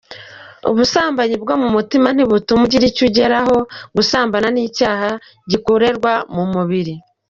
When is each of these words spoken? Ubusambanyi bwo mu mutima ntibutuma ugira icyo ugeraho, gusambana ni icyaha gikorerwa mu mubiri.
Ubusambanyi 0.71 1.35
bwo 1.43 1.55
mu 1.61 1.67
mutima 1.75 2.07
ntibutuma 2.11 2.61
ugira 2.65 2.85
icyo 2.91 3.03
ugeraho, 3.09 3.57
gusambana 3.95 4.47
ni 4.51 4.61
icyaha 4.69 5.09
gikorerwa 5.49 6.11
mu 6.35 6.43
mubiri. 6.53 6.93